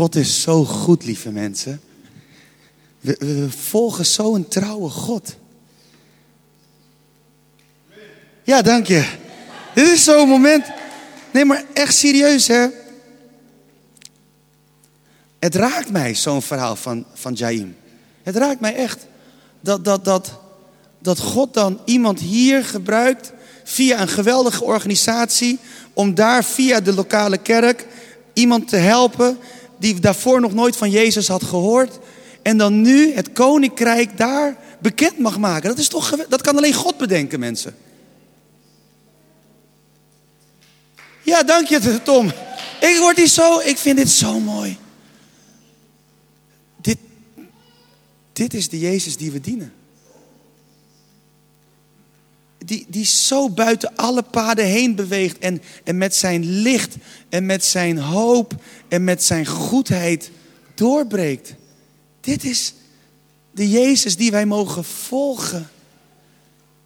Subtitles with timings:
[0.00, 1.80] God is zo goed, lieve mensen.
[3.00, 5.36] We, we volgen zo'n trouwe God.
[8.42, 9.08] Ja, dank je.
[9.74, 10.64] Dit is zo'n moment.
[11.32, 12.66] Nee, maar echt serieus, hè?
[15.38, 17.76] Het raakt mij, zo'n verhaal van, van Jaim.
[18.22, 19.06] Het raakt mij echt.
[19.60, 20.40] Dat, dat, dat,
[20.98, 23.32] dat God dan iemand hier gebruikt
[23.64, 25.58] via een geweldige organisatie.
[25.92, 27.86] Om daar via de lokale kerk
[28.32, 29.38] iemand te helpen
[29.80, 31.98] die daarvoor nog nooit van Jezus had gehoord.
[32.42, 35.68] En dan nu het koninkrijk daar bekend mag maken.
[35.68, 37.76] Dat, is toch, dat kan alleen God bedenken, mensen.
[41.22, 42.26] Ja, dank je, Tom.
[42.80, 44.78] Ik word hier zo, ik vind dit zo mooi.
[46.80, 46.98] Dit,
[48.32, 49.72] dit is de Jezus die we dienen.
[52.64, 56.96] Die, die zo buiten alle paden heen beweegt en, en met zijn licht
[57.28, 58.54] en met zijn hoop
[58.88, 60.30] en met zijn goedheid
[60.74, 61.54] doorbreekt.
[62.20, 62.74] Dit is
[63.50, 65.70] de Jezus die wij mogen volgen.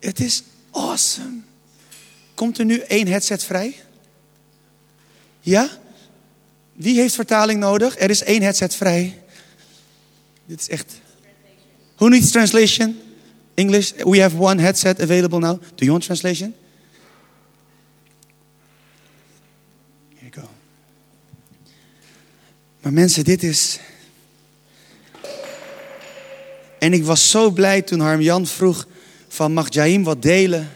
[0.00, 1.40] Het is awesome.
[2.34, 3.76] Komt er nu één headset vrij?
[5.40, 5.68] Ja?
[6.72, 7.98] Wie heeft vertaling nodig?
[7.98, 9.22] Er is één headset vrij.
[10.46, 10.92] Dit is echt.
[11.96, 13.00] Who needs translation?
[13.54, 13.92] English?
[13.92, 15.60] We have one headset available now.
[15.60, 16.54] Do you want translation?
[20.14, 20.48] Here you go.
[22.80, 23.78] Maar mensen, dit is.
[26.78, 28.86] En ik was zo blij toen Harm Jan vroeg:
[29.28, 30.70] van mag Jaim wat delen?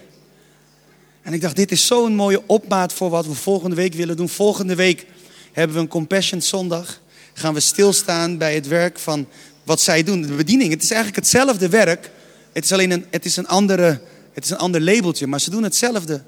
[1.22, 4.28] En ik dacht, dit is zo'n mooie opmaat voor wat we volgende week willen doen.
[4.28, 5.06] Volgende week
[5.52, 7.00] hebben we een Compassion Zondag.
[7.32, 9.26] Gaan we stilstaan bij het werk van
[9.64, 10.22] wat zij doen.
[10.22, 10.70] De bediening.
[10.70, 12.10] Het is eigenlijk hetzelfde werk.
[12.58, 14.00] Het is alleen een, het is een, andere,
[14.32, 16.22] het is een ander labeltje, maar ze doen hetzelfde.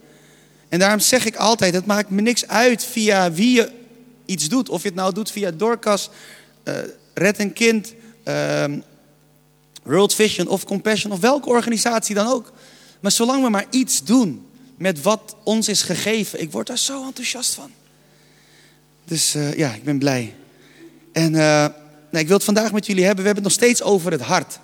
[0.69, 3.71] En daarom zeg ik altijd, het maakt me niks uit via wie je
[4.25, 4.69] iets doet.
[4.69, 6.11] Of je het nou doet via Dorcas,
[6.65, 6.75] uh,
[7.15, 8.65] Red een Kind, uh,
[9.83, 12.53] World Vision of Compassion of welke organisatie dan ook.
[13.01, 14.47] Maar zolang we maar iets doen
[14.77, 16.41] met wat ons is gegeven.
[16.41, 17.71] Ik word daar zo enthousiast van.
[19.05, 20.35] Dus uh, ja, ik ben blij.
[21.13, 21.39] En uh,
[22.11, 23.25] nou, ik wil het vandaag met jullie hebben.
[23.25, 24.59] We hebben het nog steeds over het hart.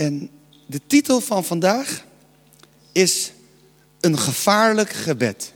[0.00, 0.30] En
[0.66, 2.04] de titel van vandaag
[2.92, 3.32] is
[4.00, 5.52] Een gevaarlijk gebed.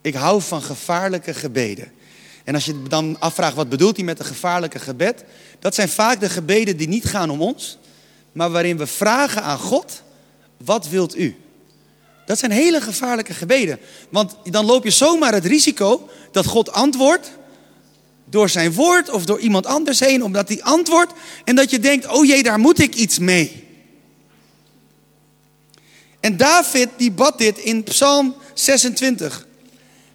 [0.00, 1.92] Ik hou van gevaarlijke gebeden.
[2.44, 5.24] En als je dan afvraagt wat bedoelt hij met een gevaarlijke gebed,
[5.58, 7.78] dat zijn vaak de gebeden die niet gaan om ons,
[8.32, 10.02] maar waarin we vragen aan God
[10.56, 11.36] wat wilt u?
[12.26, 13.78] Dat zijn hele gevaarlijke gebeden.
[14.08, 17.30] Want dan loop je zomaar het risico dat God antwoordt
[18.30, 21.12] door zijn woord of door iemand anders heen, omdat hij antwoordt
[21.44, 23.64] en dat je denkt, oh jee, daar moet ik iets mee.
[26.20, 29.46] En David die bad dit in Psalm 26.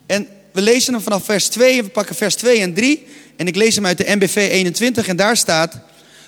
[0.05, 3.05] En we lezen hem vanaf vers 2 we pakken vers 2 en 3.
[3.35, 5.79] En ik lees hem uit de MBV 21 en daar staat,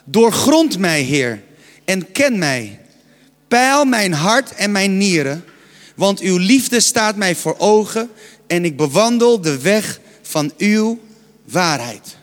[0.03, 1.41] doorgrond mij Heer
[1.85, 2.79] en ken mij.
[3.47, 5.45] Peil mijn hart en mijn nieren,
[5.95, 8.09] want uw liefde staat mij voor ogen
[8.47, 11.00] en ik bewandel de weg van uw
[11.45, 12.17] waarheid.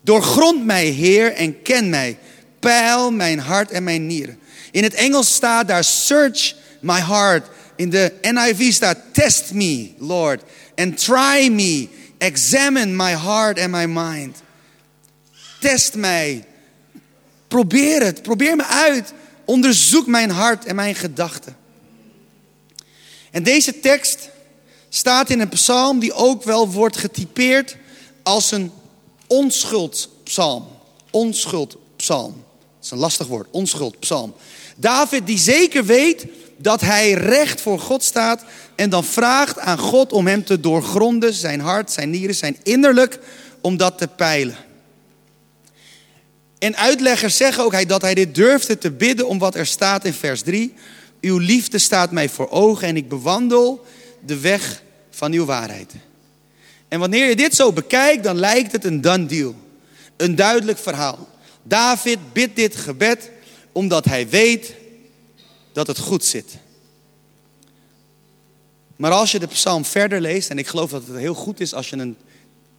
[0.00, 2.18] Doorgrond mij, Heer, en ken mij.
[2.60, 4.38] Peil mijn hart en mijn nieren.
[4.70, 7.48] In het Engels staat daar search my heart.
[7.76, 10.42] In de NIV staat test me, Lord,
[10.74, 11.88] and try me.
[12.18, 14.42] Examine my heart and my mind.
[15.60, 16.44] Test mij.
[17.48, 18.22] Probeer het.
[18.22, 19.12] Probeer me uit.
[19.44, 21.56] Onderzoek mijn hart en mijn gedachten.
[23.30, 24.28] En deze tekst
[24.88, 27.76] staat in een psalm die ook wel wordt getypeerd
[28.24, 28.72] als een
[29.26, 30.66] onschuldpsalm.
[31.10, 32.32] Onschuldpsalm.
[32.32, 34.34] Dat is een lastig woord, onschuldpsalm.
[34.76, 36.26] David die zeker weet
[36.56, 41.34] dat hij recht voor God staat en dan vraagt aan God om hem te doorgronden,
[41.34, 43.18] zijn hart, zijn nieren, zijn innerlijk,
[43.60, 44.56] om dat te peilen.
[46.58, 50.12] En uitleggers zeggen ook dat hij dit durfde te bidden om wat er staat in
[50.12, 50.74] vers 3.
[51.20, 53.84] Uw liefde staat mij voor ogen en ik bewandel
[54.20, 55.92] de weg van uw waarheid.
[56.88, 59.54] En wanneer je dit zo bekijkt, dan lijkt het een done deal.
[60.16, 61.28] Een duidelijk verhaal.
[61.62, 63.30] David bidt dit gebed
[63.72, 64.74] omdat hij weet
[65.72, 66.56] dat het goed zit.
[68.96, 71.74] Maar als je de psalm verder leest, en ik geloof dat het heel goed is
[71.74, 72.16] als je een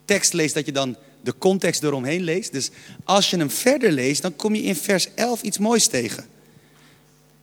[0.06, 2.52] tekst leest, dat je dan de context eromheen leest.
[2.52, 2.70] Dus
[3.04, 6.26] als je hem verder leest, dan kom je in vers 11 iets moois tegen.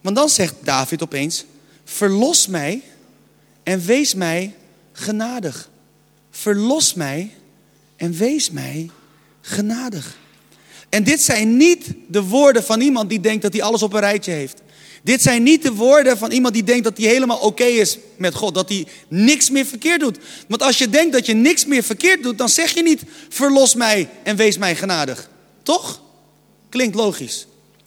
[0.00, 1.44] Want dan zegt David opeens:
[1.84, 2.82] Verlos mij
[3.62, 4.54] en wees mij
[4.92, 5.70] genadig.
[6.34, 7.30] Verlos mij
[7.96, 8.90] en wees mij
[9.40, 10.16] genadig.
[10.88, 14.00] En dit zijn niet de woorden van iemand die denkt dat hij alles op een
[14.00, 14.62] rijtje heeft.
[15.02, 18.34] Dit zijn niet de woorden van iemand die denkt dat hij helemaal oké is met
[18.34, 18.54] God.
[18.54, 20.18] Dat hij niks meer verkeerd doet.
[20.48, 23.74] Want als je denkt dat je niks meer verkeerd doet, dan zeg je niet: verlos
[23.74, 25.30] mij en wees mij genadig.
[25.62, 26.02] Toch?
[26.68, 27.46] Klinkt logisch.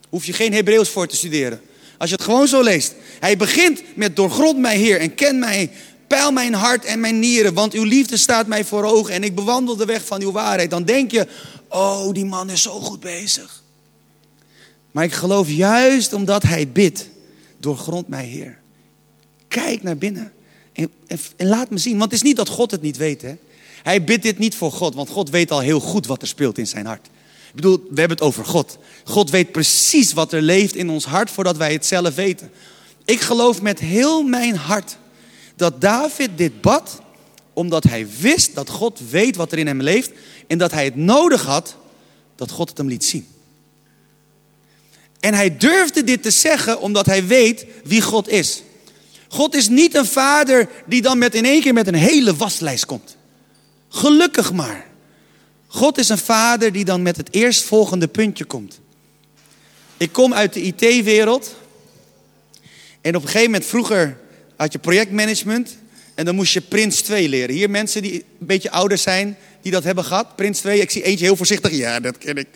[0.09, 1.61] Hoef je geen Hebreeuws voor te studeren.
[1.97, 2.93] Als je het gewoon zo leest.
[3.19, 5.71] Hij begint met doorgrond mij Heer en ken mij.
[6.07, 9.35] Peil mijn hart en mijn nieren, want uw liefde staat mij voor ogen en ik
[9.35, 10.69] bewandel de weg van uw waarheid.
[10.69, 11.27] Dan denk je,
[11.67, 13.63] oh die man is zo goed bezig.
[14.91, 17.09] Maar ik geloof juist omdat hij bidt,
[17.57, 18.57] doorgrond mij Heer.
[19.47, 20.31] Kijk naar binnen
[20.73, 21.97] en, en, en, laat me zien.
[21.97, 23.21] Want het is niet dat God het niet weet.
[23.21, 23.35] Hè?
[23.83, 26.57] Hij bidt dit niet voor God, want God weet al heel goed wat er speelt
[26.57, 27.05] in zijn hart.
[27.47, 28.77] Ik bedoel, we hebben het over God.
[29.03, 32.51] God weet precies wat er leeft in ons hart voordat wij het zelf weten.
[33.05, 34.97] Ik geloof met heel mijn hart
[35.55, 37.01] dat David dit bad
[37.53, 40.11] omdat hij wist dat God weet wat er in hem leeft
[40.47, 41.75] en dat hij het nodig had
[42.35, 43.27] dat God het hem liet zien.
[45.19, 48.63] En hij durfde dit te zeggen omdat hij weet wie God is.
[49.27, 52.85] God is niet een vader die dan met in één keer met een hele waslijst
[52.85, 53.17] komt.
[53.89, 54.85] Gelukkig maar.
[55.67, 58.79] God is een vader die dan met het eerstvolgende puntje komt.
[59.97, 61.55] Ik kom uit de IT-wereld.
[63.01, 64.17] En op een gegeven moment, vroeger
[64.57, 65.77] had je projectmanagement.
[66.15, 67.55] En dan moest je Prins 2 leren.
[67.55, 70.35] Hier mensen die een beetje ouder zijn, die dat hebben gehad.
[70.35, 71.71] Prins 2, ik zie eentje heel voorzichtig.
[71.71, 72.47] Ja, dat ken ik.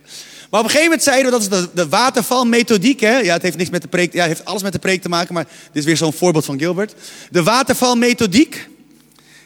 [0.49, 2.99] Maar op een gegeven moment zeiden we, dat is de, de watervalmethodiek.
[2.99, 3.17] Hè?
[3.17, 5.09] Ja, het heeft, niks met de preek, ja, het heeft alles met de preek te
[5.09, 6.93] maken, maar dit is weer zo'n voorbeeld van Gilbert.
[7.31, 8.67] De watervalmethodiek.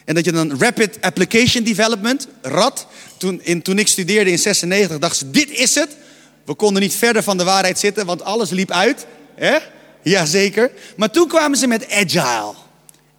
[0.04, 2.86] En dat je dan Rapid Application Development, RAD.
[3.16, 5.96] Toen, in, toen ik studeerde in 96 dacht ze, dit is het.
[6.44, 9.06] We konden niet verder van de waarheid zitten, want alles liep uit.
[9.34, 9.56] Hè?
[10.04, 10.70] Jazeker.
[10.96, 12.54] Maar toen kwamen ze met Agile.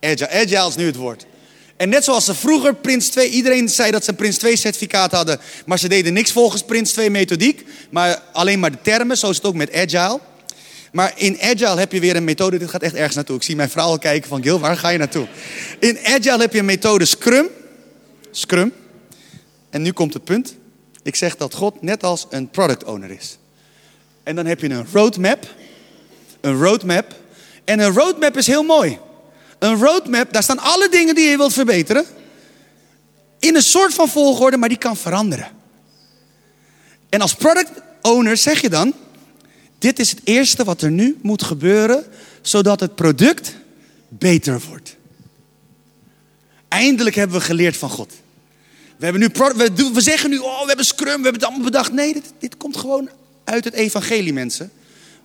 [0.02, 1.26] Agile, Agile is nu het woord.
[1.78, 5.12] En net zoals ze vroeger Prins 2, iedereen zei dat ze een Prins 2 certificaat
[5.12, 9.30] hadden, maar ze deden niks volgens Prins 2 methodiek, maar alleen maar de termen, zo
[9.30, 10.20] is het ook met Agile.
[10.92, 13.36] Maar in Agile heb je weer een methode, dit gaat echt ergens naartoe.
[13.36, 15.28] Ik zie mijn vrouw al kijken van Gil, waar ga je naartoe?
[15.80, 17.48] In Agile heb je een methode Scrum.
[18.32, 18.74] Scrum.
[19.70, 20.56] En nu komt het punt.
[21.04, 23.38] Ik zeg dat God net als een product owner is.
[24.24, 25.48] En dan heb je een roadmap.
[26.45, 27.15] Een roadmap.
[27.63, 29.00] En een roadmap is heel mooi.
[29.59, 32.06] Een roadmap, daar staan alle dingen die je wilt verbeteren.
[33.39, 35.47] In een soort van volgorde, maar die kan veranderen.
[37.09, 37.71] En als product
[38.01, 38.94] owner zeg je dan:
[39.80, 42.06] Dit is het eerste wat er nu moet gebeuren,
[42.42, 43.56] zodat het product
[44.09, 44.95] beter wordt.
[46.68, 48.13] Eindelijk hebben we geleerd van God.
[48.98, 51.63] We, hebben nu, we, we zeggen nu, oh, we hebben Scrum, we hebben het allemaal
[51.63, 51.91] bedacht.
[51.91, 53.09] Nee, dit, dit komt gewoon
[53.44, 54.71] uit het evangelie, mensen.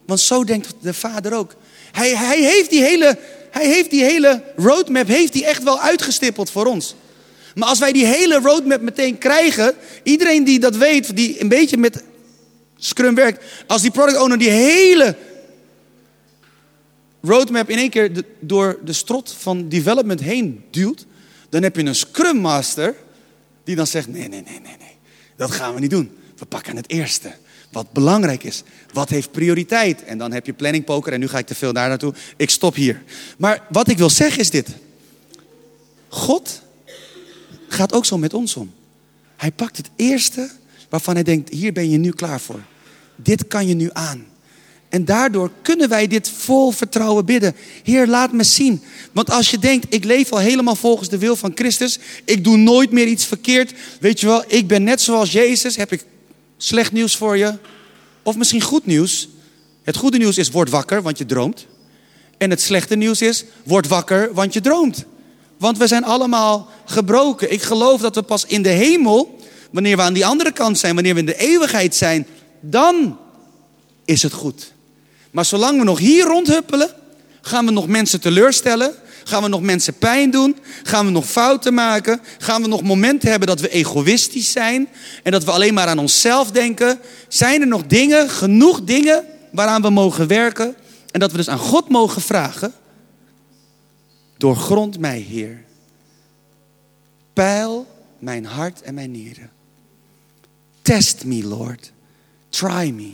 [0.07, 1.55] Want zo denkt de Vader ook.
[1.93, 3.19] Hij, hij, heeft die hele,
[3.51, 6.95] hij heeft die hele roadmap heeft hij echt wel uitgestippeld voor ons.
[7.55, 11.77] Maar als wij die hele roadmap meteen krijgen, iedereen die dat weet, die een beetje
[11.77, 12.05] met
[12.77, 15.17] Scrum werkt, als die product owner die hele
[17.23, 21.07] roadmap in één keer door de strot van development heen duwt,
[21.49, 22.95] dan heb je een Scrum Master
[23.65, 24.97] die dan zegt: nee, nee, nee, nee, nee,
[25.37, 26.11] dat gaan we niet doen.
[26.37, 27.33] We pakken het eerste.
[27.73, 28.63] Wat belangrijk is.
[28.93, 30.05] Wat heeft prioriteit?
[30.05, 31.13] En dan heb je planning poker.
[31.13, 32.15] En nu ga ik te veel daar naartoe.
[32.37, 33.03] Ik stop hier.
[33.39, 34.69] Maar wat ik wil zeggen is dit.
[36.09, 36.63] God
[37.69, 38.73] gaat ook zo met ons om.
[39.37, 40.51] Hij pakt het eerste
[40.89, 42.61] waarvan hij denkt: hier ben je nu klaar voor.
[43.17, 44.27] Dit kan je nu aan.
[44.89, 47.57] En daardoor kunnen wij dit vol vertrouwen bidden.
[47.83, 48.83] Heer, laat me zien.
[49.13, 51.99] Want als je denkt, ik leef al helemaal volgens de wil van Christus.
[52.25, 53.75] Ik doe nooit meer iets verkeerd.
[54.01, 55.77] Weet je wel, ik ben net zoals Jezus.
[55.77, 56.05] Heb ik
[56.63, 57.59] slecht nieuws voor je?
[58.23, 59.29] Of misschien goed nieuws.
[59.83, 61.67] Het goede nieuws is, word wakker, want je droomt.
[62.39, 65.05] En het slechte nieuws is, word wakker, want je droomt.
[65.57, 67.53] Want we zijn allemaal gebroken.
[67.53, 69.39] Ik geloof dat we pas in de hemel,
[69.71, 72.27] wanneer we aan die andere kant zijn, wanneer we in de eeuwigheid zijn,
[72.61, 73.19] dan
[74.05, 74.73] is het goed.
[75.31, 76.91] Maar zolang we nog hier rondhuppelen,
[77.41, 78.95] gaan we nog mensen teleurstellen.
[79.25, 80.57] Gaan we nog mensen pijn doen?
[80.83, 82.21] Gaan we nog fouten maken?
[82.39, 84.89] Gaan we nog momenten hebben dat we egoïstisch zijn
[85.23, 87.01] en dat we alleen maar aan onszelf denken?
[87.29, 90.77] Zijn er nog dingen, genoeg dingen waaraan we mogen werken
[91.11, 92.73] en dat we dus aan God mogen vragen?
[94.37, 95.65] Doorgrond mij, Heer.
[97.33, 97.87] Peil
[98.19, 99.51] mijn hart en mijn nieren.
[100.83, 101.93] Test me, Lord.
[102.49, 103.13] Try me.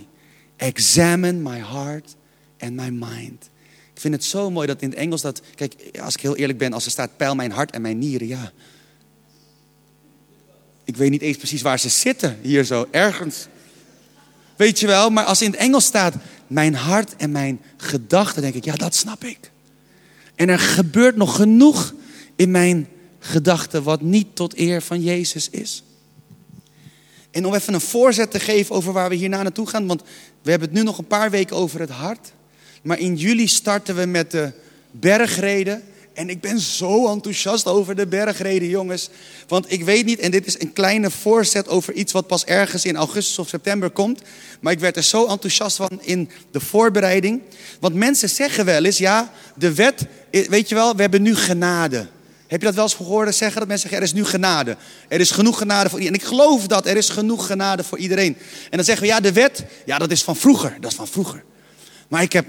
[0.56, 2.14] Examine my heart
[2.58, 3.50] and my mind.
[3.96, 5.40] Ik vind het zo mooi dat in het Engels dat...
[5.54, 8.26] Kijk, als ik heel eerlijk ben, als er staat pijl mijn hart en mijn nieren,
[8.26, 8.52] ja.
[10.84, 13.46] Ik weet niet eens precies waar ze zitten, hier zo, ergens.
[14.56, 16.14] Weet je wel, maar als in het Engels staat
[16.46, 19.50] mijn hart en mijn gedachten, denk ik, ja, dat snap ik.
[20.34, 21.94] En er gebeurt nog genoeg
[22.34, 22.88] in mijn
[23.18, 25.82] gedachten wat niet tot eer van Jezus is.
[27.30, 30.02] En om even een voorzet te geven over waar we hierna naartoe gaan, want
[30.42, 32.34] we hebben het nu nog een paar weken over het hart.
[32.86, 34.52] Maar in juli starten we met de
[34.90, 35.82] bergreden.
[36.12, 39.08] En ik ben zo enthousiast over de bergreden, jongens.
[39.48, 42.84] Want ik weet niet, en dit is een kleine voorzet over iets wat pas ergens
[42.84, 44.22] in augustus of september komt.
[44.60, 47.42] Maar ik werd er zo enthousiast van in de voorbereiding.
[47.80, 52.06] Want mensen zeggen wel eens, ja, de wet, weet je wel, we hebben nu genade.
[52.46, 54.76] Heb je dat wel eens gehoord zeggen dat mensen zeggen, er is nu genade.
[55.08, 56.20] Er is genoeg genade voor iedereen.
[56.20, 58.36] En ik geloof dat, er is genoeg genade voor iedereen.
[58.70, 60.76] En dan zeggen we, ja, de wet, ja, dat is van vroeger.
[60.80, 61.44] Dat is van vroeger.
[62.08, 62.46] Maar ik heb,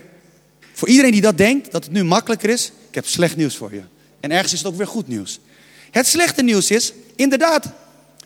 [0.77, 3.73] voor iedereen die dat denkt, dat het nu makkelijker is, ik heb slecht nieuws voor
[3.73, 3.81] je.
[4.19, 5.39] En ergens is het ook weer goed nieuws.
[5.91, 7.65] Het slechte nieuws is, inderdaad,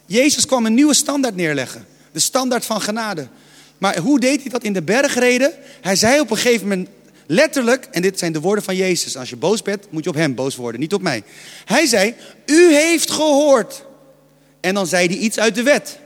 [0.05, 1.85] Jezus kwam een nieuwe standaard neerleggen.
[2.11, 3.27] De standaard van genade.
[3.77, 5.53] Maar hoe deed hij dat in de bergreden?
[5.81, 6.89] Hij zei op een gegeven moment
[7.25, 9.17] letterlijk, en dit zijn de woorden van Jezus.
[9.17, 11.23] Als je boos bent, moet je op hem boos worden, niet op mij.
[11.65, 12.15] Hij zei,
[12.45, 13.85] u heeft gehoord.
[14.59, 15.99] En dan zei hij iets uit de wet.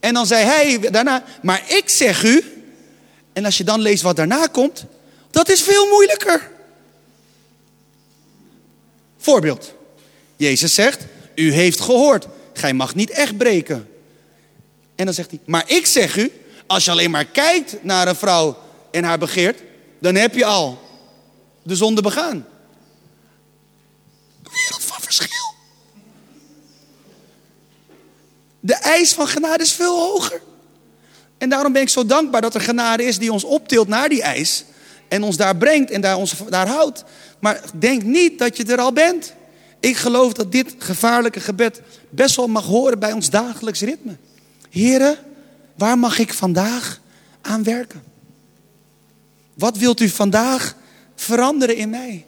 [0.00, 2.44] En dan zei hij daarna, maar ik zeg u.
[3.32, 4.86] En als je dan leest wat daarna komt,
[5.34, 6.50] dat is veel moeilijker.
[9.18, 9.74] Voorbeeld.
[10.36, 12.26] Jezus zegt, u heeft gehoord.
[12.52, 13.88] Gij mag niet echt breken.
[14.94, 16.32] En dan zegt hij, maar ik zeg u,
[16.66, 18.58] als je alleen maar kijkt naar een vrouw
[18.90, 19.62] en haar begeert,
[20.00, 20.80] dan heb je al
[21.62, 22.46] de zonde begaan.
[24.42, 25.54] Een wereld van verschil.
[28.60, 30.40] De eis van genade is veel hoger.
[31.38, 34.22] En daarom ben ik zo dankbaar dat er genade is die ons optilt naar die
[34.22, 34.64] eis.
[35.08, 37.04] En ons daar brengt en daar ons daar houdt.
[37.38, 39.34] Maar denk niet dat je er al bent.
[39.80, 41.80] Ik geloof dat dit gevaarlijke gebed
[42.10, 44.16] best wel mag horen bij ons dagelijks ritme.
[44.70, 45.16] Heren,
[45.74, 47.00] waar mag ik vandaag
[47.40, 48.02] aan werken?
[49.54, 50.76] Wat wilt u vandaag
[51.14, 52.24] veranderen in mij?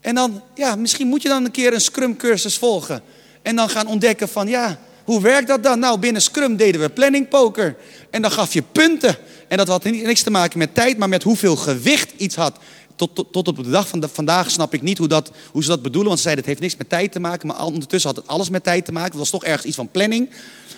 [0.00, 3.02] En dan, ja, misschien moet je dan een keer een Scrum cursus volgen.
[3.42, 5.78] En dan gaan ontdekken van, ja, hoe werkt dat dan?
[5.78, 7.76] Nou, binnen Scrum deden we planning poker.
[8.10, 9.16] En dan gaf je punten.
[9.48, 12.58] En dat had niks te maken met tijd, maar met hoeveel gewicht iets had.
[12.96, 15.82] Tot, tot, op de dag van vandaag snap ik niet hoe, dat, hoe ze dat
[15.82, 16.08] bedoelen.
[16.08, 17.46] Want ze zeiden, het heeft niks met tijd te maken.
[17.46, 19.10] Maar ondertussen had het alles met tijd te maken.
[19.10, 20.30] Het was toch ergens iets van planning.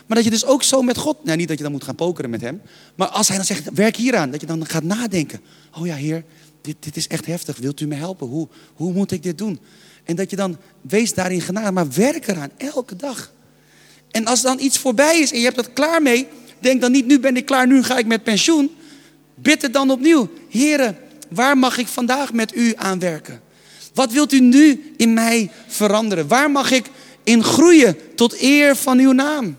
[0.07, 1.25] Maar dat je dus ook zo met God...
[1.25, 2.63] Nou, niet dat je dan moet gaan pokeren met hem.
[2.95, 4.31] Maar als hij dan zegt, werk hieraan.
[4.31, 5.41] Dat je dan gaat nadenken.
[5.79, 6.25] Oh ja, heer,
[6.61, 7.57] dit, dit is echt heftig.
[7.57, 8.27] Wilt u me helpen?
[8.27, 9.61] Hoe, hoe moet ik dit doen?
[10.05, 11.71] En dat je dan, wees daarin genade.
[11.71, 13.35] Maar werk eraan, elke dag.
[14.17, 16.29] En als dan iets voorbij is en je hebt dat klaar mee...
[16.59, 18.77] Denk dan niet, nu ben ik klaar, nu ga ik met pensioen.
[19.35, 20.31] Bid het dan opnieuw.
[20.49, 23.41] Heren, waar mag ik vandaag met u aan werken?
[23.95, 26.29] Wat wilt u nu in mij veranderen?
[26.29, 26.87] Waar mag ik
[27.25, 29.57] in groeien tot eer van uw naam?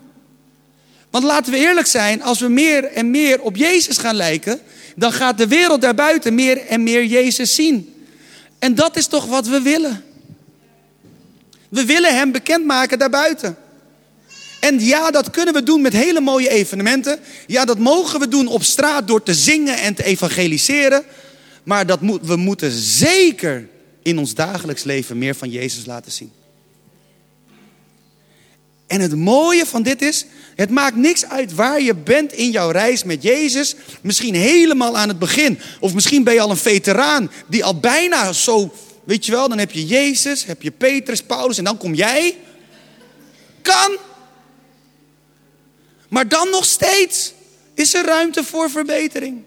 [1.10, 4.60] Want laten we eerlijk zijn, als we meer en meer op Jezus gaan lijken,
[4.96, 8.06] dan gaat de wereld daarbuiten meer en meer Jezus zien.
[8.60, 10.04] En dat is toch wat we willen.
[11.70, 13.58] We willen Hem bekendmaken daarbuiten.
[14.60, 17.20] En ja, dat kunnen we doen met hele mooie evenementen.
[17.48, 21.04] Ja, dat mogen we doen op straat door te zingen en te evangeliseren.
[21.64, 23.70] Maar dat moet, we moeten zeker
[24.02, 26.32] in ons dagelijks leven meer van Jezus laten zien.
[28.88, 32.70] En het mooie van dit is, het maakt niks uit waar je bent in jouw
[32.70, 33.76] reis met Jezus.
[34.02, 35.60] Misschien helemaal aan het begin.
[35.80, 38.74] Of misschien ben je al een veteraan die al bijna zo,
[39.04, 42.38] weet je wel, dan heb je Jezus, heb je Petrus, Paulus en dan kom jij.
[43.62, 43.98] Kan.
[46.08, 47.34] Maar dan nog steeds
[47.74, 49.44] is er ruimte voor verbetering.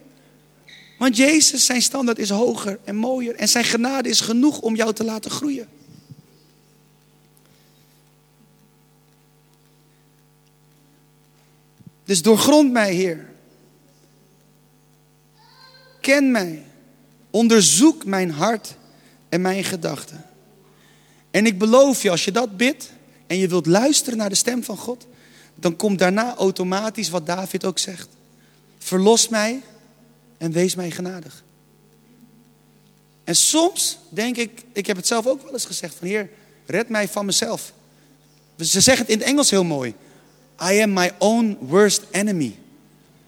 [0.99, 3.35] Want Jezus, zijn standaard is hoger en mooier.
[3.35, 5.69] En zijn genade is genoeg om jou te laten groeien.
[12.05, 13.31] Dus doorgrond mij, Heer.
[16.00, 16.64] Ken mij.
[17.31, 18.75] Onderzoek mijn hart
[19.29, 20.26] en mijn gedachten.
[21.31, 22.90] En ik beloof je, als je dat bidt
[23.26, 25.07] en je wilt luisteren naar de stem van God,
[25.61, 28.09] dan komt daarna automatisch wat David ook zegt.
[28.79, 29.62] Verlos mij
[30.38, 31.43] en wees mij genadig.
[33.25, 36.31] En soms denk ik, ik heb het zelf ook wel eens gezegd van Heer,
[36.67, 37.73] red mij van mezelf.
[38.59, 39.95] Ze zeggen het in het Engels heel mooi.
[40.71, 42.57] I am my own worst enemy.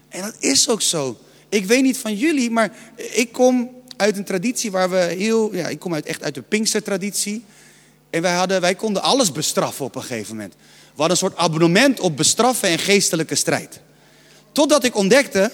[0.09, 1.19] En dat is ook zo.
[1.49, 5.55] Ik weet niet van jullie, maar ik kom uit een traditie waar we heel...
[5.55, 7.45] Ja, ik kom uit, echt uit de Pinkster-traditie.
[8.11, 10.55] En wij, hadden, wij konden alles bestraffen op een gegeven moment.
[10.97, 13.81] Hadden een soort abonnement op bestraffen en geestelijke strijd.
[14.53, 15.51] Totdat ik ontdekte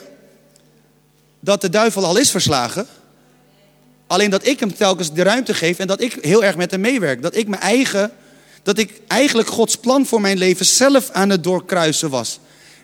[1.40, 2.86] dat de duivel al is verslagen.
[4.06, 6.80] Alleen dat ik hem telkens de ruimte geef en dat ik heel erg met hem
[6.80, 7.22] meewerk.
[7.22, 8.12] Dat ik mijn eigen
[8.62, 12.38] dat ik eigenlijk Gods plan voor mijn leven zelf aan het doorkruisen was.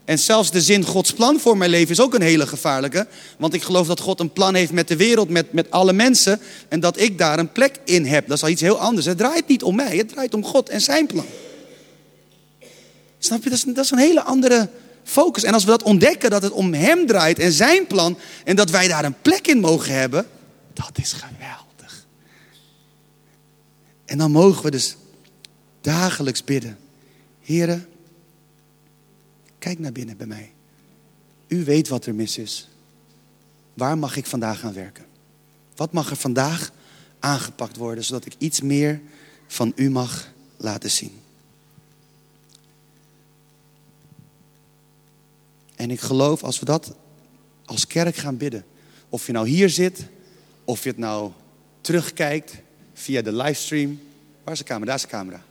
[0.04, 3.06] En zelfs de zin Gods plan voor mijn leven is ook een hele gevaarlijke.
[3.38, 6.40] Want ik geloof dat God een plan heeft met de wereld, met, met alle mensen.
[6.68, 8.28] En dat ik daar een plek in heb.
[8.28, 9.06] Dat is al iets heel anders.
[9.06, 11.26] Het draait niet om mij, het draait om God en zijn plan.
[13.24, 13.50] Snap je?
[13.50, 14.70] Dat is, een hele andere
[15.02, 15.42] focus.
[15.42, 18.70] En als we dat ontdekken, dat het om Hem draait en Zijn plan, en dat
[18.70, 20.26] wij daar een plek in mogen hebben,
[20.72, 22.06] dat is geweldig.
[24.04, 24.96] En dan mogen we dus
[25.80, 26.78] dagelijks bidden.
[27.40, 27.86] Heren,
[29.58, 30.52] kijk naar binnen bij mij.
[31.46, 32.68] U weet wat er mis is.
[33.74, 35.04] Waar mag ik vandaag gaan werken?
[35.76, 36.72] Wat mag er vandaag
[37.20, 39.00] aangepakt worden, zodat ik iets meer
[39.46, 41.22] van u mag laten zien?
[45.84, 46.94] En ik geloof als we dat
[47.64, 48.64] als kerk gaan bidden,
[49.08, 50.06] of je nou hier zit,
[50.64, 51.30] of je het nou
[51.80, 52.54] terugkijkt
[52.94, 54.00] via de livestream.
[54.44, 54.86] Waar is de camera?
[54.86, 55.42] Daar is de camera.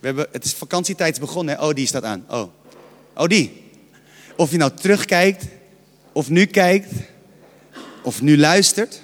[0.00, 1.56] We hebben, het is vakantietijd begonnen.
[1.56, 1.66] Hè?
[1.66, 2.24] Oh, die staat aan.
[2.28, 2.48] Oh.
[3.14, 3.62] oh, die.
[4.36, 5.44] Of je nou terugkijkt,
[6.12, 6.92] of nu kijkt,
[8.02, 9.02] of nu luistert.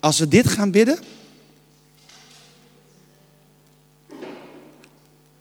[0.00, 0.98] Als we dit gaan bidden,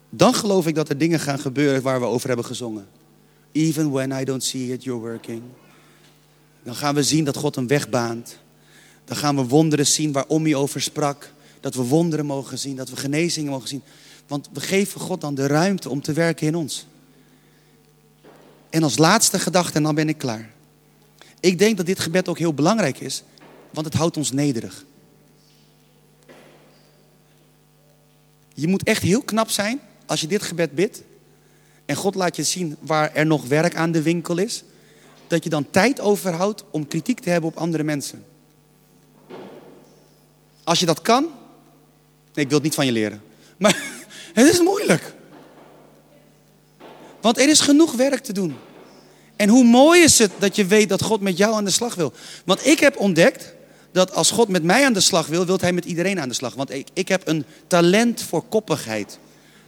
[0.10, 2.88] dan geloof ik dat er dingen gaan gebeuren waar we over hebben gezongen.
[3.58, 5.42] Even when I don't see it, you're working.
[6.64, 8.38] Dan gaan we zien dat God een weg baant.
[9.06, 11.32] Dan gaan we wonderen zien waarom hij over sprak.
[11.60, 13.84] Dat we wonderen mogen zien, dat we genezingen mogen zien.
[14.28, 16.86] Want we geven God dan de ruimte om te werken in ons.
[18.70, 20.50] En als laatste gedachte, en dan ben ik klaar.
[21.40, 23.24] Ik denk dat dit gebed ook heel belangrijk is,
[23.70, 24.86] want het houdt ons nederig.
[28.54, 31.04] Je moet echt heel knap zijn als je dit gebed bidt.
[31.88, 34.64] En God laat je zien waar er nog werk aan de winkel is.
[35.28, 38.26] Dat je dan tijd overhoudt om kritiek te hebben op andere mensen.
[40.64, 41.24] Als je dat kan.
[42.34, 43.22] Nee, ik wil het niet van je leren.
[43.58, 43.78] Maar
[44.34, 45.14] het is moeilijk.
[47.22, 48.56] Want er is genoeg werk te doen.
[49.36, 51.96] En hoe mooi is het dat je weet dat God met jou aan de slag
[51.96, 52.14] wil.
[52.46, 53.54] Want ik heb ontdekt
[53.92, 56.36] dat als God met mij aan de slag wil, wil hij met iedereen aan de
[56.36, 56.54] slag.
[56.54, 59.20] Want ik, ik heb een talent voor koppigheid.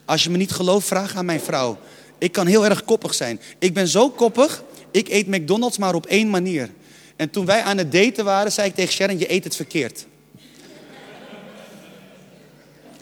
[0.06, 1.78] Als je me niet gelooft, vraag aan mijn vrouw.
[2.20, 3.42] Ik kan heel erg koppig zijn.
[3.60, 6.70] Ik ben zo koppig, ik eet McDonald's maar op één manier.
[7.16, 10.06] En toen wij aan het daten waren, zei ik tegen Sharon, je eet het verkeerd.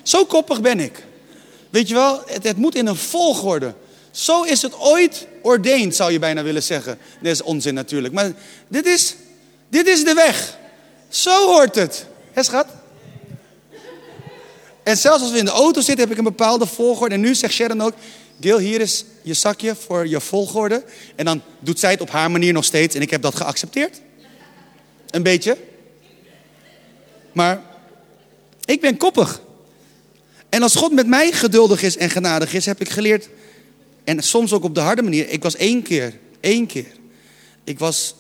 [0.04, 1.06] Zo koppig ben ik.
[1.70, 3.74] Weet je wel, het, moet in een volgorde.
[4.12, 6.98] Zo is het ooit ordained, zou je bijna willen zeggen.
[7.22, 8.14] Dat is onzin natuurlijk.
[8.14, 8.32] Maar
[8.68, 9.16] dit is,
[9.70, 10.58] dit is de weg.
[11.10, 12.06] Zo hoort het.
[12.34, 12.68] Hé schat?
[14.84, 17.16] En zelfs als we in de auto zitten, heb ik een bepaalde volgorde.
[17.16, 17.94] En nu zegt Sharon ook,
[18.42, 20.84] Gil, hier is je zakje voor je volgorde.
[21.16, 22.96] En dan doet zij het op haar manier nog steeds.
[22.96, 24.02] En ik heb dat geaccepteerd.
[25.10, 25.58] Een beetje.
[27.32, 27.62] Maar
[28.66, 29.42] ik ben koppig.
[30.50, 33.30] En als God met mij geduldig is en genadig is, heb ik geleerd.
[34.04, 35.30] En soms ook op de harde manier.
[35.30, 36.92] Ik was één keer, één keer.
[37.64, 38.16] Ik was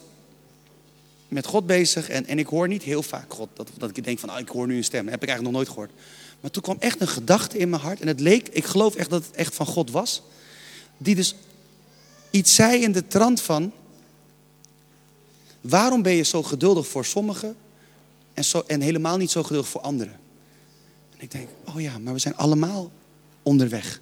[1.27, 3.49] met God bezig en, en ik hoor niet heel vaak God.
[3.53, 5.03] Dat, dat ik denk van, oh, ik hoor nu een stem.
[5.03, 5.91] Dat heb ik eigenlijk nog nooit gehoord.
[6.39, 8.01] Maar toen kwam echt een gedachte in mijn hart.
[8.01, 10.21] En het leek, ik geloof echt dat het echt van God was.
[10.97, 11.35] Die dus
[12.29, 13.71] iets zei in de trant van...
[15.61, 17.55] Waarom ben je zo geduldig voor sommigen
[18.33, 20.19] en, zo, en helemaal niet zo geduldig voor anderen?
[21.17, 22.91] En ik denk, oh ja, maar we zijn allemaal
[23.43, 24.01] onderweg.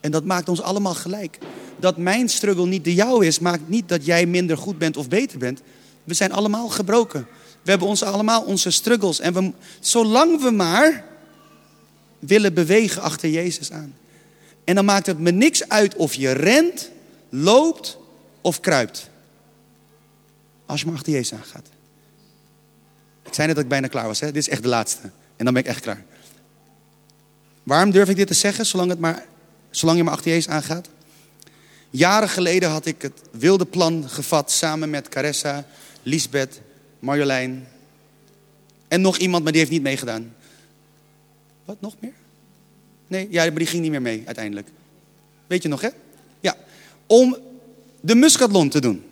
[0.00, 1.38] En dat maakt ons allemaal gelijk.
[1.78, 5.08] Dat mijn struggle niet de jouwe is, maakt niet dat jij minder goed bent of
[5.08, 5.60] beter bent.
[6.04, 7.26] We zijn allemaal gebroken.
[7.62, 9.20] We hebben ons allemaal onze struggles.
[9.20, 11.04] En we, zolang we maar
[12.26, 13.94] willen bewegen achter Jezus aan.
[14.64, 16.90] En dan maakt het me niks uit of je rent,
[17.28, 17.98] loopt
[18.40, 19.10] of kruipt.
[20.66, 21.66] Als je maar achter Jezus aangaat.
[23.22, 24.20] Ik zei net dat ik bijna klaar was.
[24.20, 24.26] Hè?
[24.26, 25.10] Dit is echt de laatste.
[25.36, 26.04] En dan ben ik echt klaar.
[27.62, 28.66] Waarom durf ik dit te zeggen?
[28.66, 29.26] Zolang, het maar,
[29.70, 30.88] zolang je maar achter Jezus aangaat.
[31.90, 35.66] Jaren geleden had ik het wilde plan gevat samen met Caressa,
[36.02, 36.60] Lisbeth,
[36.98, 37.66] Marjolein
[38.88, 40.34] en nog iemand, maar die heeft niet meegedaan.
[41.66, 42.12] Wat, nog meer?
[43.06, 44.68] Nee, ja, maar die ging niet meer mee uiteindelijk.
[45.46, 45.88] Weet je nog, hè?
[46.40, 46.56] Ja.
[47.06, 47.36] Om
[48.00, 49.04] de Muscatlon te doen.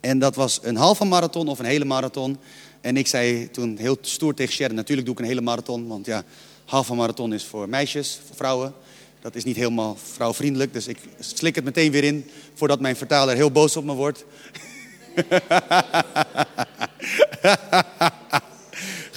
[0.00, 2.38] En dat was een halve marathon of een hele marathon.
[2.80, 5.86] En ik zei toen heel stoer tegen Sharon, natuurlijk doe ik een hele marathon.
[5.88, 6.24] Want ja,
[6.64, 8.74] halve marathon is voor meisjes, voor vrouwen.
[9.20, 10.72] Dat is niet helemaal vrouwvriendelijk.
[10.72, 14.24] Dus ik slik het meteen weer in voordat mijn vertaler heel boos op me wordt.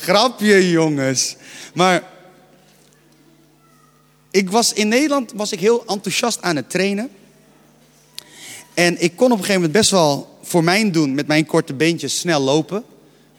[0.05, 1.35] Grapje, jongens.
[1.73, 2.12] Maar
[4.33, 7.09] ik was in Nederland was ik heel enthousiast aan het trainen.
[8.73, 11.73] En ik kon op een gegeven moment best wel voor mijn doen met mijn korte
[11.73, 12.83] beentjes snel lopen.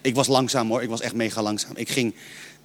[0.00, 1.72] Ik was langzaam hoor, ik was echt mega langzaam.
[1.76, 2.14] Ik ging,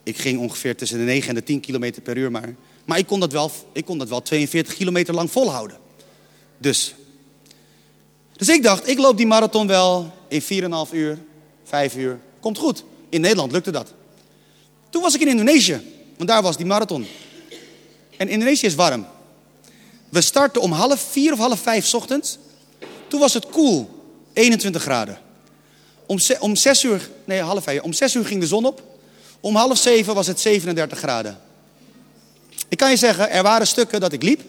[0.04, 2.56] ik ging ongeveer tussen de 9 en de 10 kilometer per uur maar.
[2.86, 5.78] Maar ik kon dat wel, ik kon dat wel 42 kilometer lang volhouden.
[6.58, 6.96] Dus.
[8.36, 10.48] Dus ik dacht, ik loop die marathon wel in 4,5
[10.92, 11.20] uur,
[11.64, 12.20] 5 uur.
[12.40, 12.84] Komt goed.
[13.10, 13.94] In Nederland lukte dat.
[14.90, 15.82] Toen was ik in Indonesië,
[16.18, 17.06] want daar was die marathon.
[18.20, 19.06] En Indonesië is warm.
[20.10, 22.38] We startten om half vier of half vijf ochtends.
[23.08, 23.90] Toen was het koel,
[24.34, 25.18] 21 graden.
[26.06, 28.84] Om, ze- om zes uur, nee half vijf, om zes uur ging de zon op.
[29.40, 31.38] Om half zeven was het 37 graden.
[32.68, 34.42] Ik kan je zeggen, er waren stukken dat ik liep.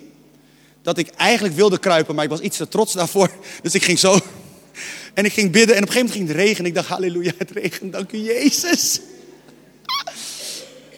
[0.83, 3.31] Dat ik eigenlijk wilde kruipen, maar ik was iets te trots daarvoor.
[3.63, 4.19] Dus ik ging zo.
[5.15, 6.67] En ik ging bidden en op een gegeven moment ging het regenen.
[6.67, 9.01] Ik dacht, halleluja, het regent, dank u Jezus.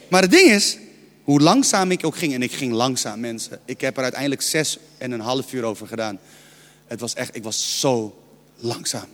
[0.08, 0.76] Maar het ding is,
[1.22, 3.60] hoe langzaam ik ook ging, en ik ging langzaam mensen.
[3.64, 6.18] Ik heb er uiteindelijk zes en een half uur over gedaan.
[6.86, 8.22] Het was echt, ik was zo
[8.56, 9.08] langzaam.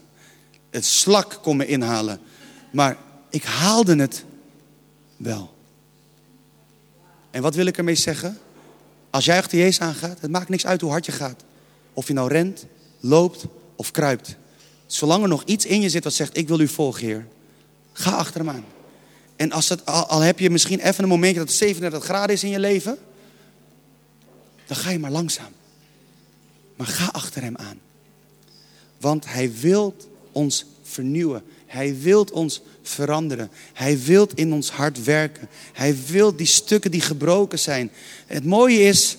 [0.71, 2.21] Het slak kon me inhalen.
[2.73, 2.97] Maar
[3.31, 4.25] ik haalde het
[5.17, 5.55] wel.
[7.31, 8.39] En wat wil ik ermee zeggen?
[9.11, 11.45] Als jij achter Jezus aangaat, het maakt niks uit hoe hard je gaat.
[11.93, 12.67] Of je nou rent,
[13.01, 13.45] loopt
[13.77, 14.37] of kruipt.
[14.87, 17.27] Zolang er nog iets in je zit wat zegt, ik wil u volgen, Heer.
[17.93, 18.65] Ga achter hem aan.
[19.39, 22.45] En als het, al, heb je misschien even een momentje dat het 37 graden is
[22.45, 22.99] in je leven.
[24.67, 25.53] Dan ga je maar langzaam.
[26.77, 27.81] Maar ga achter hem aan.
[29.01, 29.97] Want hij wil
[30.33, 31.43] ons vernieuwen.
[31.67, 33.51] Hij wil ons veranderen.
[33.73, 35.49] Hij wil in ons hart werken.
[35.73, 37.91] Hij wil die stukken die gebroken zijn.
[38.27, 39.17] Het mooie is,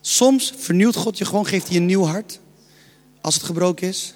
[0.00, 2.40] soms vernieuwt God je gewoon, geeft hij een nieuw hart.
[3.20, 4.14] Als het gebroken is.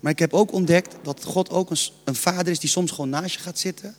[0.00, 3.08] Maar ik heb ook ontdekt dat God ook een, een vader is die soms gewoon
[3.08, 3.96] naast je gaat zitten.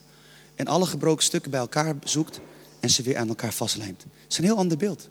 [0.59, 2.39] En alle gebroken stukken bij elkaar zoekt
[2.79, 3.99] en ze weer aan elkaar vastlijmt.
[3.99, 5.09] Dat is een heel ander beeld.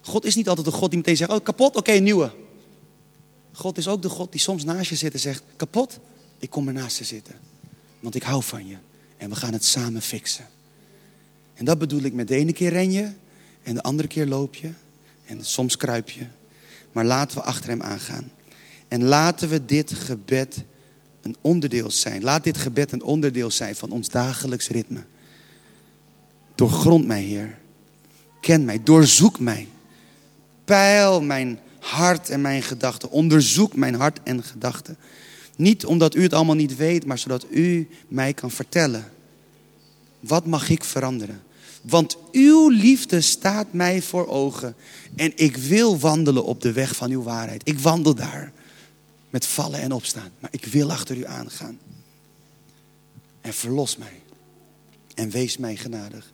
[0.00, 2.32] God is niet altijd de God die meteen zegt, oh kapot, oké, nieuwe.
[3.52, 5.98] God is ook de God die soms naast je zit en zegt, kapot,
[6.38, 7.34] ik kom ernaast te zitten.
[8.00, 8.76] Want ik hou van je
[9.16, 10.46] en we gaan het samen fixen.
[11.54, 13.12] En dat bedoel ik met de ene keer ren je
[13.62, 14.70] en de andere keer loop je
[15.26, 16.26] en soms kruip je.
[16.92, 18.30] Maar laten we achter hem aangaan.
[18.88, 20.64] En laten we dit gebed
[21.24, 22.22] een onderdeel zijn.
[22.22, 25.04] Laat dit gebed een onderdeel zijn van ons dagelijks ritme.
[26.54, 27.58] Doorgrond mij, Heer.
[28.40, 29.68] Ken mij, doorzoek mij.
[30.64, 33.10] Peil mijn hart en mijn gedachten.
[33.10, 34.96] Onderzoek mijn hart en gedachten.
[35.56, 39.12] Niet omdat u het allemaal niet weet, maar zodat u mij kan vertellen.
[40.20, 41.42] Wat mag ik veranderen?
[41.82, 44.74] Want uw liefde staat mij voor ogen.
[45.16, 47.68] En ik wil wandelen op de weg van uw waarheid.
[47.68, 48.52] Ik wandel daar
[49.34, 50.30] met vallen en opstaan.
[50.38, 51.78] Maar ik wil achter u aangaan.
[53.40, 54.20] En verlos mij.
[55.14, 56.32] En wees mij genadig.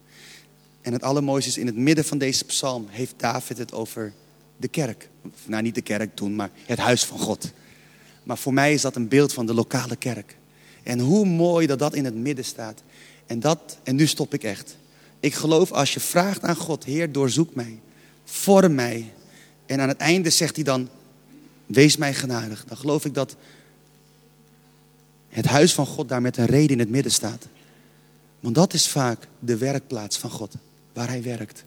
[0.81, 4.13] En het allermooiste is, in het midden van deze psalm heeft David het over
[4.57, 5.09] de kerk.
[5.47, 7.51] Nou, niet de kerk toen, maar het huis van God.
[8.23, 10.37] Maar voor mij is dat een beeld van de lokale kerk.
[10.83, 12.83] En hoe mooi dat dat in het midden staat.
[13.27, 14.77] En, dat, en nu stop ik echt.
[15.21, 17.81] Ik geloof als je vraagt aan God, Heer, doorzoek mij.
[18.25, 19.13] Vorm mij.
[19.67, 20.89] En aan het einde zegt hij dan,
[21.73, 22.65] wees mij genadig.
[22.65, 23.37] Dan geloof ik dat
[25.29, 27.47] het huis van God daar met een reden in het midden staat.
[28.41, 30.55] Want dat is vaak de werkplaats van God,
[30.93, 31.65] waar Hij werkt.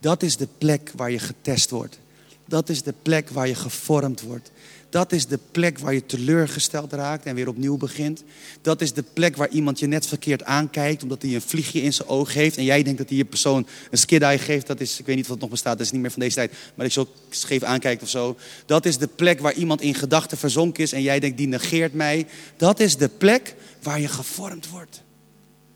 [0.00, 1.98] Dat is de plek waar je getest wordt.
[2.46, 4.50] Dat is de plek waar je gevormd wordt.
[4.94, 8.24] Dat is de plek waar je teleurgesteld raakt en weer opnieuw begint.
[8.60, 11.92] Dat is de plek waar iemand je net verkeerd aankijkt omdat hij een vliegje in
[11.92, 12.56] zijn oog heeft.
[12.56, 14.66] En jij denkt dat hij je persoon een skid-eye geeft.
[14.66, 16.34] Dat is, ik weet niet of het nog bestaat, dat is niet meer van deze
[16.34, 16.50] tijd.
[16.50, 18.36] Maar dat je zo scheef aankijkt of zo.
[18.66, 21.94] Dat is de plek waar iemand in gedachten verzonken is en jij denkt die negeert
[21.94, 22.26] mij.
[22.56, 25.02] Dat is de plek waar je gevormd wordt.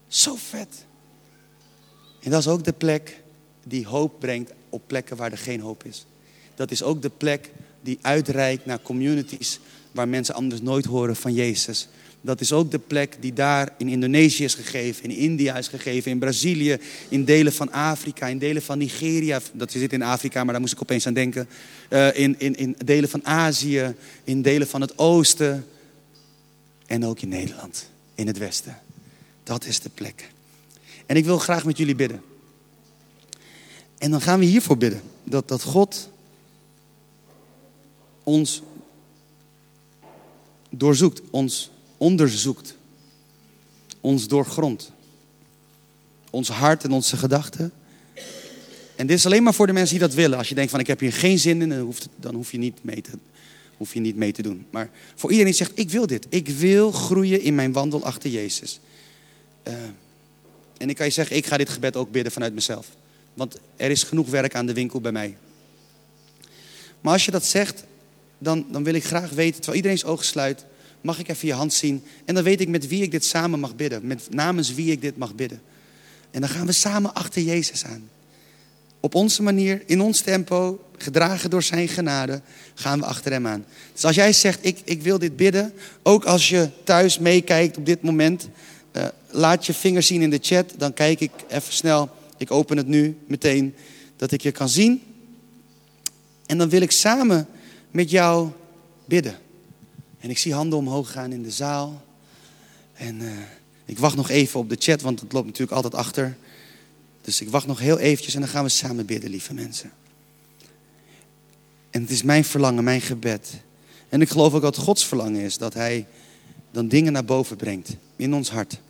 [0.09, 0.85] Zo vet.
[2.21, 3.21] En dat is ook de plek
[3.65, 6.07] die hoop brengt op plekken waar er geen hoop is.
[6.55, 7.51] Dat is ook de plek
[7.89, 9.61] die uitreikt naar communities
[9.93, 11.89] waar mensen anders nooit horen van Jezus.
[12.21, 16.11] Dat is ook de plek die daar in Indonesië is gegeven, in India is gegeven,
[16.11, 19.41] in Brazilië, in delen van Afrika, in delen van Nigeria.
[19.53, 21.49] Dat zit in Afrika, maar daar moest ik opeens aan denken.
[21.91, 25.67] Uh, in, in, in delen van Azië, in delen van het oosten.
[26.87, 28.79] En ook in Nederland, in het westen.
[29.43, 30.31] Dat is de plek.
[31.07, 32.23] En ik wil graag met jullie bidden.
[33.99, 35.01] En dan gaan we hiervoor bidden.
[35.25, 36.11] Dat, dat God
[38.29, 38.63] ons
[40.71, 42.77] doorzoekt, ons onderzoekt,
[44.01, 44.93] ons doorgrondt.
[46.31, 47.73] Ons hart en onze gedachten.
[48.97, 50.39] En dit is alleen maar voor de mensen die dat willen.
[50.39, 52.59] Als je denkt van ik heb hier geen zin in, dan, hoeft, dan hoef, je
[52.59, 53.11] niet mee te,
[53.77, 54.67] hoef je niet mee te doen.
[54.71, 56.27] Maar voor iedereen die zegt ik wil dit.
[56.29, 58.81] Ik wil groeien in mijn wandel achter Jezus.
[59.69, 59.75] Uh,
[60.77, 62.87] en ik kan je zeggen, ik ga dit gebed ook bidden vanuit mezelf.
[63.35, 65.37] Want er is genoeg werk aan de winkel bij mij.
[67.01, 67.85] Maar als je dat zegt,
[68.39, 70.65] dan, dan wil ik graag weten, terwijl iedereen zijn ogen sluit,
[71.01, 72.03] mag ik even je hand zien.
[72.25, 74.07] En dan weet ik met wie ik dit samen mag bidden.
[74.07, 75.61] Met namens wie ik dit mag bidden.
[76.31, 78.09] En dan gaan we samen achter Jezus aan.
[79.01, 82.41] Op onze manier, in ons tempo, gedragen door zijn genade,
[82.75, 83.65] gaan we achter hem aan.
[83.93, 85.73] Dus als jij zegt, ik, ik wil dit bidden,
[86.03, 88.49] ook als je thuis meekijkt op dit moment,
[88.93, 90.75] uh, laat je vingers zien in de chat.
[90.77, 93.75] Dan kijk ik even snel, ik open het nu meteen,
[94.17, 95.03] dat ik je kan zien.
[96.47, 97.47] En dan wil ik samen
[97.91, 98.51] met jou
[99.05, 99.39] bidden.
[100.19, 102.03] En ik zie handen omhoog gaan in de zaal.
[102.95, 103.31] En uh,
[103.85, 106.37] ik wacht nog even op de chat, want het loopt natuurlijk altijd achter.
[107.21, 109.91] Dus ik wacht nog heel eventjes en dan gaan we samen bidden, lieve mensen.
[111.91, 113.51] En het is mijn verlangen, mijn gebed.
[114.09, 116.07] En ik geloof ook dat Gods verlangen is dat Hij
[116.71, 118.81] dan dingen naar boven brengt in ons hart.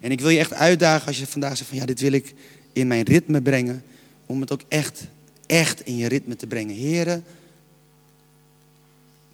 [0.00, 2.34] En ik wil je echt uitdagen als je vandaag zegt van ja, dit wil ik
[2.72, 3.82] in mijn ritme brengen.
[4.26, 5.06] Om het ook echt,
[5.46, 6.74] echt in je ritme te brengen.
[6.74, 7.24] Heren,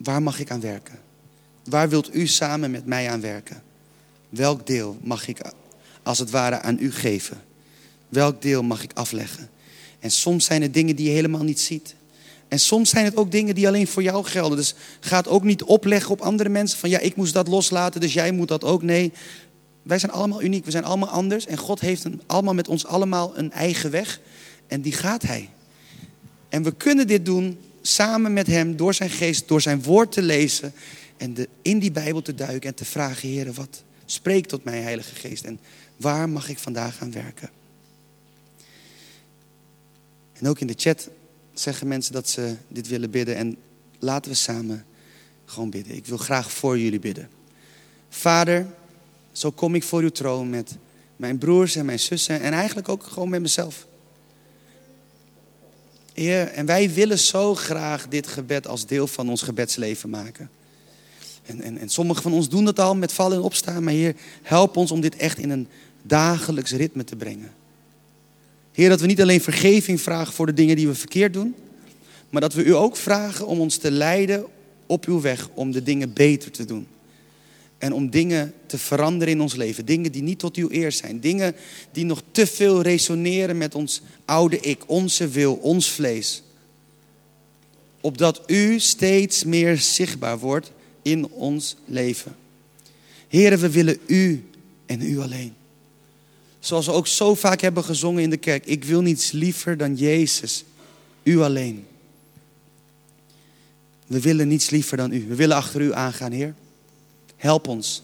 [0.02, 0.98] waar mag ik aan werken?
[1.64, 3.62] Waar wilt u samen met mij aan werken?
[4.28, 5.40] Welk deel mag ik
[6.02, 7.42] als het ware aan u geven?
[8.08, 9.50] Welk deel mag ik afleggen?
[9.98, 11.94] En soms zijn het dingen die je helemaal niet ziet.
[12.48, 14.56] En soms zijn het ook dingen die alleen voor jou gelden.
[14.56, 16.78] Dus ga ook niet opleggen op andere mensen.
[16.78, 18.82] Van ja, ik moest dat loslaten, dus jij moet dat ook.
[18.82, 19.12] Nee,
[19.82, 21.46] wij zijn allemaal uniek, we zijn allemaal anders.
[21.46, 24.20] En God heeft een, allemaal met ons allemaal een eigen weg.
[24.66, 25.48] En die gaat Hij.
[26.48, 30.22] En we kunnen dit doen samen met Hem, door zijn geest, door zijn woord te
[30.22, 30.72] lezen.
[31.16, 35.14] En in die Bijbel te duiken en te vragen, Heer, wat spreekt tot mij, Heilige
[35.14, 35.44] Geest?
[35.44, 35.60] En
[35.96, 37.50] waar mag ik vandaag aan werken?
[40.32, 41.08] En ook in de chat
[41.52, 43.36] zeggen mensen dat ze dit willen bidden.
[43.36, 43.56] En
[43.98, 44.84] laten we samen
[45.44, 45.96] gewoon bidden.
[45.96, 47.28] Ik wil graag voor jullie bidden.
[48.08, 48.66] Vader,
[49.32, 50.76] zo kom ik voor uw troon met
[51.16, 52.40] mijn broers en mijn zussen.
[52.40, 53.86] En eigenlijk ook gewoon met mezelf.
[56.14, 60.50] Heer, en wij willen zo graag dit gebed als deel van ons gebedsleven maken.
[61.46, 63.84] En, en, en sommigen van ons doen dat al met vallen en opstaan.
[63.84, 65.68] Maar Heer, help ons om dit echt in een
[66.02, 67.52] dagelijks ritme te brengen.
[68.72, 71.54] Heer, dat we niet alleen vergeving vragen voor de dingen die we verkeerd doen,
[72.30, 74.44] maar dat we u ook vragen om ons te leiden
[74.86, 76.86] op uw weg om de dingen beter te doen.
[77.82, 79.86] En om dingen te veranderen in ons leven.
[79.86, 81.20] Dingen die niet tot uw eer zijn.
[81.20, 81.54] Dingen
[81.92, 86.42] die nog te veel resoneren met ons oude ik, onze wil, ons vlees.
[88.00, 92.36] Opdat u steeds meer zichtbaar wordt in ons leven.
[93.28, 94.44] Heren, we willen u
[94.86, 95.54] en u alleen.
[96.60, 98.66] Zoals we ook zo vaak hebben gezongen in de kerk.
[98.66, 100.64] Ik wil niets liever dan Jezus.
[101.22, 101.86] U alleen.
[104.06, 105.24] We willen niets liever dan u.
[105.28, 106.54] We willen achter u aangaan, Heer.
[107.42, 108.02] Help ons.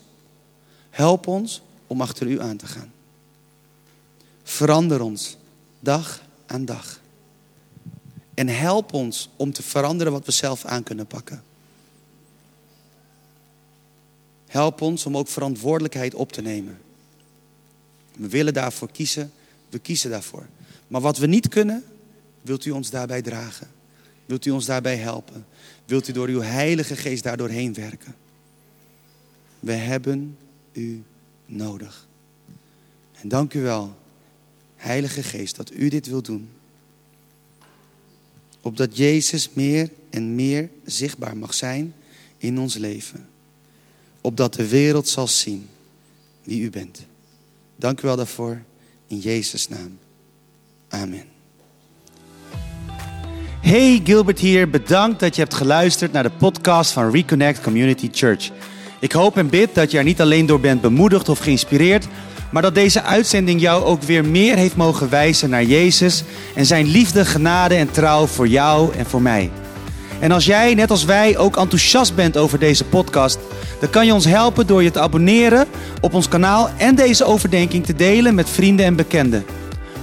[0.91, 2.93] Help ons om achter u aan te gaan.
[4.43, 5.37] Verander ons
[5.81, 7.01] dag aan dag.
[8.35, 11.43] En help ons om te veranderen wat we zelf aan kunnen pakken.
[14.47, 16.79] Help ons om ook verantwoordelijkheid op te nemen.
[18.13, 19.33] We willen daarvoor kiezen.
[19.69, 20.47] We kiezen daarvoor.
[20.89, 21.85] Maar wat we niet kunnen,
[22.43, 23.71] wilt u ons daarbij dragen?
[24.27, 25.47] Wilt u ons daarbij helpen?
[25.85, 28.15] Wilt u door uw Heilige Geest daardoorheen werken?
[29.61, 30.37] We hebben
[30.73, 31.03] u
[31.47, 32.07] nodig.
[33.21, 33.97] En dank u wel,
[34.77, 36.49] Heilige Geest, dat u dit wilt doen.
[38.61, 41.95] Opdat Jezus meer en meer zichtbaar mag zijn
[42.37, 43.29] in ons leven.
[44.21, 45.69] Opdat de wereld zal zien
[46.43, 47.07] wie u bent.
[47.77, 48.63] Dank u wel daarvoor.
[49.07, 49.99] In Jezus' naam.
[50.89, 51.25] Amen.
[53.61, 54.71] Hey, Gilbert hier.
[54.71, 58.51] Bedankt dat je hebt geluisterd naar de podcast van Reconnect Community Church.
[59.01, 62.07] Ik hoop en bid dat je er niet alleen door bent bemoedigd of geïnspireerd,
[62.51, 66.87] maar dat deze uitzending jou ook weer meer heeft mogen wijzen naar Jezus en zijn
[66.87, 69.51] liefde, genade en trouw voor jou en voor mij.
[70.21, 73.39] En als jij, net als wij, ook enthousiast bent over deze podcast,
[73.81, 75.67] dan kan je ons helpen door je te abonneren
[76.01, 79.45] op ons kanaal en deze overdenking te delen met vrienden en bekenden.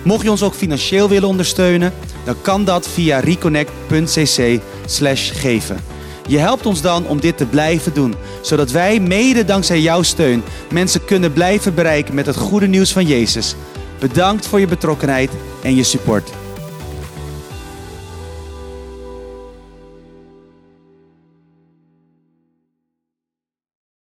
[0.03, 5.94] Mocht je ons ook financieel willen ondersteunen, dan kan dat via reconnect.cc/geven.
[6.27, 10.43] Je helpt ons dan om dit te blijven doen, zodat wij mede dankzij jouw steun
[10.71, 13.55] mensen kunnen blijven bereiken met het goede nieuws van Jezus.
[13.99, 15.31] Bedankt voor je betrokkenheid
[15.63, 16.31] en je support.